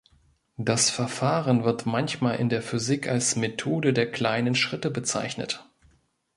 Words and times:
Das 0.57 0.89
Verfahren 0.89 1.63
wird 1.63 1.85
manchmal 1.85 2.37
in 2.39 2.49
der 2.49 2.63
Physik 2.63 3.07
als 3.07 3.35
Methode 3.35 3.93
der 3.93 4.09
kleinen 4.11 4.55
Schritte 4.55 4.89
bezeichnet. 4.89 5.63